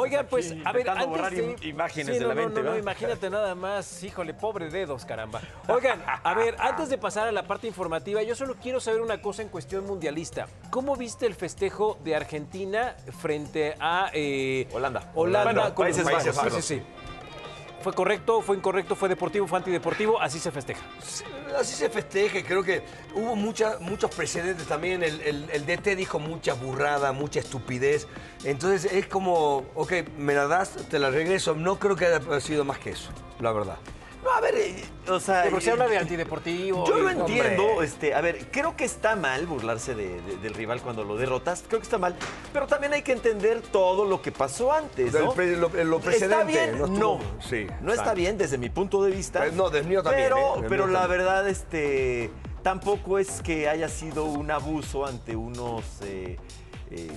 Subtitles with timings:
[0.00, 1.68] Oigan, pues, a ver, antes de...
[1.68, 5.04] imágenes Sí, de no, la no, mente, no, no, imagínate nada más, híjole, pobre dedos,
[5.04, 5.40] caramba.
[5.68, 9.20] Oigan, a ver, antes de pasar a la parte informativa, yo solo quiero saber una
[9.20, 10.46] cosa en cuestión mundialista.
[10.70, 15.10] ¿Cómo viste el festejo de Argentina frente a eh, Holanda.
[15.14, 16.54] Holanda Bueno, con Países los Bajos.
[16.54, 16.82] Sí, sí, sí.
[17.82, 20.20] ¿Fue correcto, fue incorrecto, fue deportivo, fue antideportivo?
[20.20, 20.82] Así se festeja.
[21.58, 22.82] Así se festeje, creo que
[23.14, 28.06] hubo mucha- muchos precedentes también, el, el- el DT dijo mucha burrada, mucha estupidez,
[28.44, 32.64] entonces es como, ok, me la das, te la regreso, no creo que haya sido
[32.64, 33.76] más que eso, la verdad.
[34.22, 35.44] No, a ver, eh, o sea.
[35.48, 36.84] Porque se eh, habla de antideportivo.
[36.86, 37.20] Yo lo hombre.
[37.38, 41.16] entiendo, este, a ver, creo que está mal burlarse de- de- del rival cuando lo
[41.16, 42.14] derrotas, creo que está mal,
[42.52, 45.32] pero también hay que entender todo lo que pasó antes, ¿no?
[45.32, 46.78] Pre- lo- lo ¿Está precedente, bien?
[46.78, 49.46] no No, estuvo- sí, no está bien desde mi punto de vista.
[49.46, 50.66] Eh, no, del mío también, Pero, ¿eh?
[50.68, 51.18] Pero la también.
[51.20, 52.30] verdad, este,
[52.62, 56.36] tampoco es que haya sido un abuso ante unos eh,
[56.90, 57.08] eh,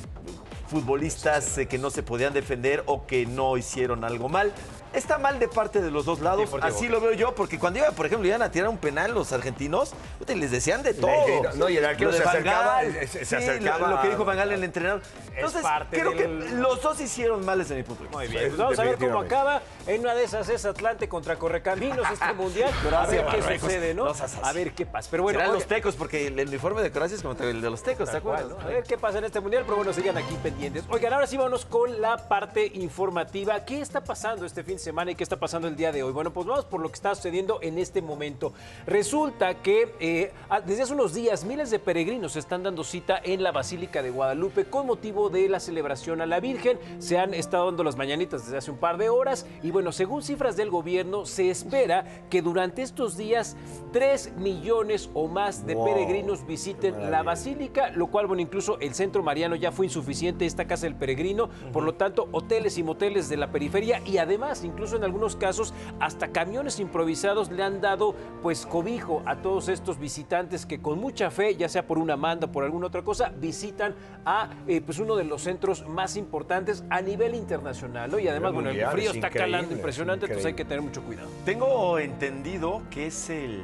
[0.70, 4.53] futbolistas eh, que no se podían defender o que no hicieron algo mal.
[4.93, 7.89] Está mal de parte de los dos lados, así lo veo yo, porque cuando iba,
[7.91, 9.91] por ejemplo, iban a tirar un penal los argentinos,
[10.27, 11.09] les decían de todo.
[11.09, 14.09] le- no, y el arquero se acercaba, Gaal, se- se sí, lo- acercaba Lo, que
[14.09, 15.02] dijo Van Gaal, el entrenador.
[15.35, 18.17] Entonces, parte creo que los dos hicieron mal desde mi punto de vista.
[18.19, 19.61] Muy bien, pues vamos a ver cómo acaba.
[19.88, 22.72] En una de esas es Atlante contra Correcaminos este mundial.
[22.95, 23.61] a ver qué Marruecos.
[23.61, 24.05] sucede, ¿no?
[24.44, 25.07] A ver qué pasa.
[25.11, 27.61] Pero bueno, Serán oiga, los tecos, porque el, el uniforme de Croacia es como el
[27.61, 28.47] de los tecos, ¿te acuerdas?
[28.50, 28.59] ¿no?
[28.59, 30.83] A ver qué pasa en este mundial, pero bueno, sigan aquí pendientes.
[30.89, 33.66] Oigan, ahora sí vámonos con la parte informativa.
[33.66, 36.12] ¿Qué está pasando este fin de semana y qué está pasando el día de hoy?
[36.12, 38.53] Bueno, pues vamos por lo que está sucediendo en este momento.
[38.86, 43.42] Resulta que eh, a- desde hace unos días miles de peregrinos están dando cita en
[43.42, 46.78] la Basílica de Guadalupe con motivo de la celebración a la Virgen.
[47.00, 50.22] Se han estado dando las mañanitas desde hace un par de horas y bueno, según
[50.22, 53.56] cifras del gobierno, se espera que durante estos días
[53.94, 55.86] 3 millones o más de Wow.
[55.86, 60.66] peregrinos visiten la basílica, lo cual, bueno, incluso el centro mariano ya fue insuficiente, esta
[60.66, 64.95] casa del peregrino, por lo tanto, hoteles y moteles de la periferia y además, incluso
[64.95, 70.66] en algunos casos, hasta camiones improvisados le han dado, pues, cobijo a todos estos visitantes
[70.66, 73.95] que con mucha fe, ya sea por una manda o por alguna otra cosa, visitan
[74.25, 78.19] a, eh, pues, uno de los centros más importantes a nivel internacional, ¿no?
[78.19, 81.03] Y además, bueno, el frío es está calando es impresionante, entonces hay que tener mucho
[81.03, 81.29] cuidado.
[81.45, 83.62] Tengo entendido que es el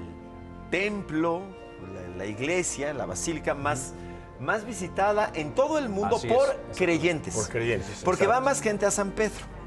[0.70, 1.42] templo,
[1.94, 3.94] la, la iglesia, la basílica más,
[4.40, 6.78] más visitada en todo el mundo Así por es.
[6.78, 7.36] creyentes.
[7.36, 9.59] Por creyentes, Porque va más gente a San Pedro.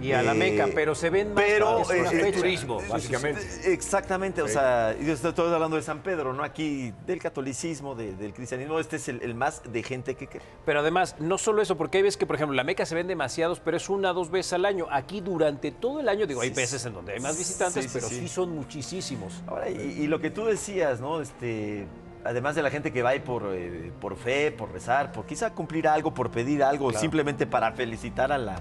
[0.00, 2.38] Y a la Eh, Meca, pero se ven más pero es una eh, fecha.
[2.38, 3.40] turismo, básicamente.
[3.72, 8.34] Exactamente, o sea, yo estoy hablando de San Pedro, no aquí del catolicismo, de- del
[8.34, 10.42] cristianismo, este es el, el más de gente que cree.
[10.66, 13.06] Pero además, no solo eso, porque hay veces que, por ejemplo, la Meca se ven
[13.06, 14.86] demasiados, pero es una o dos veces al año.
[14.90, 17.94] Aquí durante todo el año, digo, hay veces en donde hay más visitantes, sí, sí,
[17.94, 18.20] pero sí.
[18.20, 18.28] sí.
[18.28, 19.42] son muchísimos.
[19.46, 21.20] Ahora, y, y lo que tú decías, ¿no?
[21.20, 21.86] Este,
[22.24, 25.50] además de la gente que va ahí por, eh, por fe, por rezar, por quizá
[25.54, 28.56] cumplir algo, por pedir algo, simplemente para felicitar a la,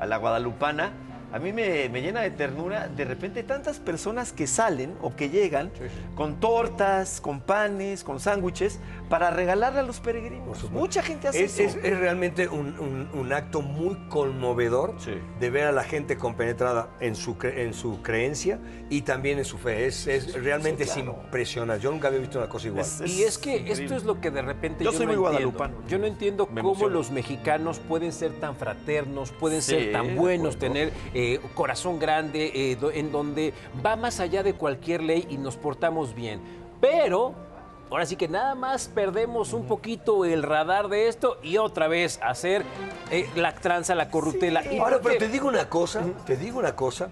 [0.00, 0.92] a la guadalupana,
[1.32, 5.30] a mí me, me llena de ternura de repente tantas personas que salen o que
[5.30, 5.70] llegan
[6.14, 10.70] con tortas, con panes, con sándwiches, para regalarle a los peregrinos.
[10.70, 11.78] Mucha gente hace Es, eso.
[11.78, 15.12] es- es realmente un, un- un acto muy conmovedor Sí.
[15.38, 18.58] de ver a la gente compenetrada en su, cre- en su creencia
[18.88, 19.86] y también en su fe.
[19.86, 21.16] Es, es realmente Sí, claro.
[21.18, 21.82] es impresionante.
[21.82, 22.84] Yo nunca había visto una cosa igual.
[22.84, 23.84] Es- y es que increíble.
[23.84, 25.50] esto es lo que de repente Yo yo, soy no muy entiendo.
[25.52, 25.88] guadalupano.
[25.88, 26.94] Yo no entiendo Me cómo emociona.
[26.94, 32.50] los mexicanos pueden ser tan fraternos, pueden Sí, ser tan buenos, tener eh, corazón grande,
[32.54, 33.52] eh, do- en donde
[33.84, 36.40] va más allá de cualquier ley y nos portamos bien.
[36.80, 37.34] Pero
[37.90, 42.18] ahora sí que nada más perdemos un poquito el radar de esto y otra vez
[42.22, 42.62] hacer
[43.10, 44.64] eh, la tranza, la corruptela.
[44.72, 47.08] ¿Y Ahora, pero te digo una cosa, te digo una cosa.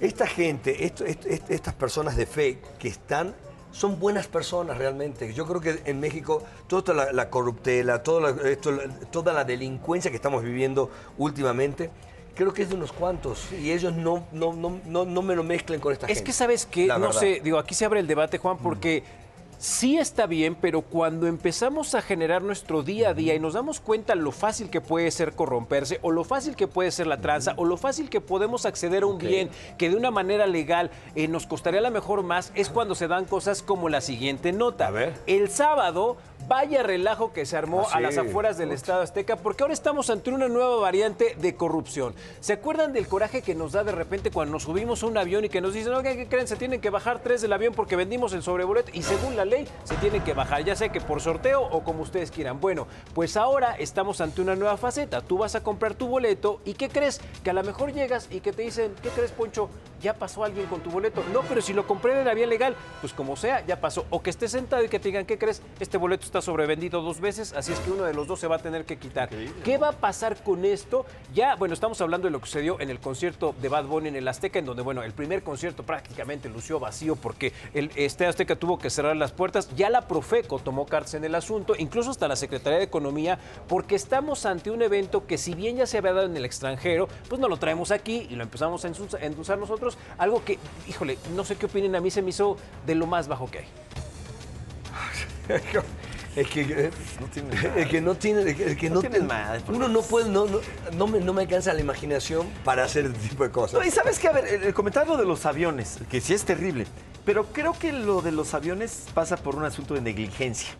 [0.00, 3.34] Esta gente, esto- estas personas de fe que están,
[3.72, 5.32] son buenas personas realmente.
[5.34, 9.44] Yo creo que en México toda la, la corruptela, toda la, esto, la- toda la
[9.44, 11.90] delincuencia que estamos viviendo últimamente,
[12.40, 13.52] creo que es de unos cuantos.
[13.52, 16.24] Y ellos no, no, no, no, no me lo mezclen con esta Es gente.
[16.24, 17.20] que sabes que, no verdad.
[17.20, 19.02] sé, digo, aquí se abre el debate, Juan, porque
[19.58, 23.78] sí está bien, pero cuando empezamos a generar nuestro día a día y nos damos
[23.78, 27.52] cuenta lo fácil que puede ser corromperse, o lo fácil que puede ser la tranza,
[27.58, 31.28] o lo fácil que podemos acceder a un bien que de una manera legal eh,
[31.28, 34.86] nos costaría a lo mejor más, es cuando se dan cosas como la siguiente nota.
[34.86, 35.12] A ver.
[35.26, 36.16] El sábado,
[36.50, 38.20] vaya relajo que se armó Ah, a las sí.
[38.20, 42.12] afueras del Estado Azteca, porque ahora estamos ante una nueva variante de corrupción.
[42.40, 45.44] ¿Se acuerdan del coraje que nos da de repente cuando nos subimos a un avión
[45.44, 46.48] y que nos dicen, oigan, ¿qué creen?
[46.48, 49.68] Se tienen que bajar tres del avión porque vendimos el sobreboleto y según la ley
[49.84, 52.60] se tienen que bajar, ya sea que por sorteo o como ustedes quieran.
[52.60, 55.20] Bueno, pues ahora estamos ante una nueva faceta.
[55.20, 57.20] Tú vas a comprar tu boleto y ¿qué crees?
[57.44, 59.70] Que a lo mejor llegas y que te dicen, ¿qué crees, Poncho?
[60.00, 61.22] ya pasó alguien con tu boleto.
[61.30, 64.06] No, pero si lo compré en la vía legal, pues como sea, ya pasó.
[64.08, 65.60] O que estés sentado y que te digan, ¿qué crees?
[65.78, 68.56] Este boleto está sobrevendido dos veces, así es que uno de los dos se va
[68.56, 69.28] a tener que quitar.
[69.64, 71.06] ¿Qué va a pasar con esto?
[71.34, 74.16] Ya, bueno, estamos hablando de lo que sucedió en el concierto de Bad Bunny en
[74.16, 78.56] el Azteca, en donde, bueno, el primer concierto prácticamente lució vacío porque el, este Azteca
[78.56, 79.74] tuvo que cerrar las puertas.
[79.76, 83.38] Ya la Profeco tomó cartas en el asunto, incluso hasta la Secretaría de Economía,
[83.68, 87.08] porque estamos ante un evento que si bien ya se había dado en el extranjero,
[87.28, 88.88] pues no lo traemos aquí y lo empezamos a
[89.20, 89.98] endulzar nosotros.
[90.18, 90.58] Algo que,
[90.88, 93.58] híjole, no sé qué opinen, a mí se me hizo de lo más bajo que
[93.58, 93.66] hay.
[96.36, 96.90] Es que, eh,
[97.20, 100.60] no tiene es que no tiene, que no, madre, por Uno no puede, no, no,
[100.92, 103.80] no me, no me alcanza la imaginación para hacer este tipo de cosas.
[103.80, 106.44] No, y sabes que, a ver, el, el comentario de los aviones, que sí es
[106.44, 106.86] terrible,
[107.24, 110.70] pero creo que lo de los aviones pasa por un asunto de negligencia.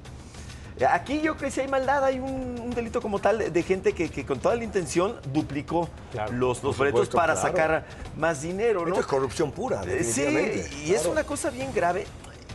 [0.89, 3.93] Aquí yo creo que si hay maldad, hay un, un delito como tal de gente
[3.93, 7.49] que, que con toda la intención duplicó Claro, los, los boletos supuesto, para claro.
[7.49, 7.87] sacar
[8.17, 8.89] más dinero, ¿no?
[8.89, 12.07] Esto es corrupción pura, Eh, Sí, y es una cosa bien grave.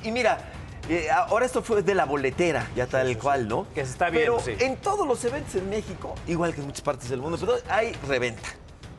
[0.01, 0.39] Y mira,
[0.89, 3.65] eh, ahora esto fue de la boletera, ya tal cual, ¿no?
[3.73, 4.63] Que se está viendo, Pero sí.
[4.65, 7.93] en todos los eventos en México, igual que en muchas partes del mundo, pero hay
[8.07, 8.47] reventa.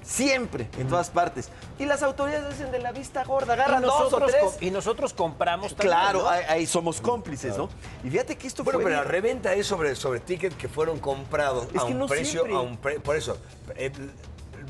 [0.02, 1.48] Siempre, en todas partes.
[1.80, 4.36] Y las autoridades hacen de la vista gorda, agarran dos o tres.
[4.60, 6.28] y nosotros compramos también, Claro, ¿no?
[6.28, 7.68] ahí, ahí somos cómplices, ¿no?
[8.04, 8.84] Y fíjate que esto Bueno, fue...
[8.90, 12.06] pero la reventa es sobre, sobre tickets que fueron comprados Es a que un no
[12.06, 12.54] precio, siempre.
[12.54, 13.36] a un pre- por eso.
[13.74, 13.90] eh,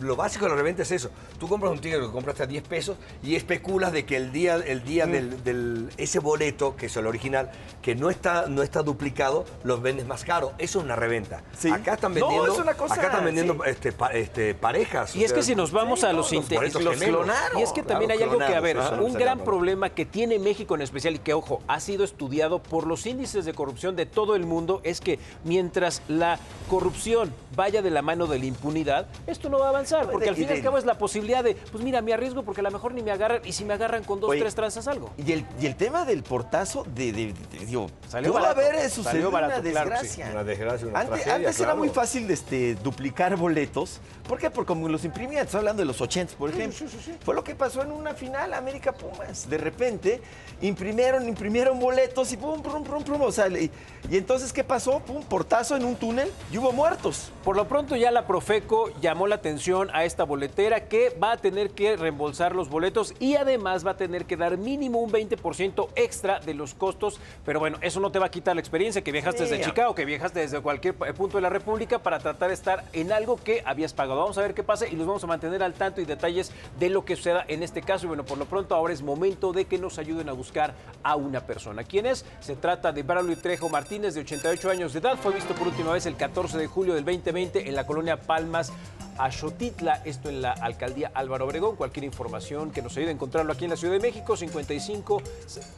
[0.00, 1.10] lo básico de la reventa es eso.
[1.38, 4.56] Tú compras un ticket que compraste a 10 pesos y especulas de que el día,
[4.56, 7.50] el día del, del- ese boleto, que es el original,
[7.82, 10.52] que no está, no está duplicado, los vendes más caro.
[10.58, 11.42] Eso es una reventa.
[11.58, 11.70] Sí.
[11.70, 13.60] Acá están No, vendiendo, es una cosa, acá están vendiendo sí.
[13.66, 15.14] este, pa- este, parejas.
[15.16, 17.58] Y es que si nos vamos sí, a los inte- boletos los clonaron.
[17.58, 20.38] Y es que también Claro, hay algo que, a ver, un gran problema que tiene
[20.38, 24.06] México en especial y que, ojo, ha sido estudiado por los índices de corrupción de
[24.06, 26.38] todo el mundo, es que mientras la
[26.68, 30.36] corrupción vaya de la mano de la impunidad, esto no va a avanzar, porque al
[30.36, 32.70] fin y al cabo es la posibilidad de, pues mira, me arriesgo porque a lo
[32.70, 35.10] mejor ni me agarran, y si me agarran con dos, Oye, tres tranzas algo.
[35.16, 38.90] Y el, y el tema del portazo de, de- de- digo, Salió barato, haber salió
[38.90, 39.90] sucedido barato, una claro sí.
[40.02, 40.28] desgracia.
[40.32, 44.00] Una desgracia, una antes tragedia, antes era muy fácil este, duplicar boletos.
[44.28, 44.50] ¿Por qué?
[44.50, 46.86] Porque como los imprimían, estoy hablando de los 80, por ejemplo.
[47.24, 49.48] Fue lo que pasó en una final América Pumas.
[49.48, 50.20] De repente
[50.62, 53.22] imprimieron, imprimieron boletos y pum, pum, pum, pum.
[53.22, 53.70] O sea, y,
[54.10, 55.00] y entonces, ¿qué pasó?
[55.00, 57.30] Pum, portazo en un túnel y hubo muertos.
[57.44, 61.36] Por lo pronto ya la Profeco llamó la atención a esta boletera que va a
[61.36, 65.88] tener que reembolsar los boletos y además va a tener que dar mínimo un 20%
[65.96, 67.20] extra de los costos.
[67.44, 69.50] Pero bueno, eso no te va a quitar la experiencia que viajaste Sí.
[69.50, 73.12] desde Chicago, que viajaste desde cualquier punto de la República para tratar de estar en
[73.12, 74.20] algo que habías pagado.
[74.20, 76.88] Vamos a ver qué pasa y los vamos a mantener al tanto y detalles de
[76.88, 78.06] lo que suceda en este caso.
[78.06, 81.16] Y bueno, por lo pronto ahora es momento de que nos ayuden a buscar a
[81.16, 81.84] una persona.
[81.84, 82.24] ¿Quién es?
[82.40, 85.16] Se trata de Braulio Trejo Martínez, de 88 años de edad.
[85.18, 88.72] Fue visto por última vez el 14 de julio del 2020 en la colonia Palmas.
[89.18, 91.76] Axotitla, esto en la alcaldía Álvaro Obregón.
[91.76, 95.22] Cualquier información que nos ayude a encontrarlo aquí en la Ciudad de México, 55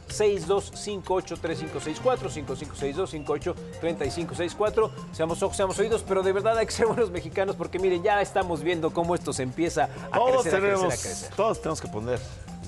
[0.07, 4.91] 6258 3564, 5562 58 3564.
[5.11, 8.21] Seamos ojos, seamos oídos, pero de verdad hay que ser buenos mexicanos porque miren, ya
[8.21, 11.35] estamos viendo cómo esto se empieza a Todos crecer, a crecer, a tenemos, crecer.
[11.35, 12.19] todos tenemos que poner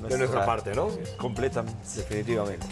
[0.08, 0.90] De nuestra parte, ¿no?
[1.18, 1.80] Completamente.
[1.96, 2.68] Definitivamente.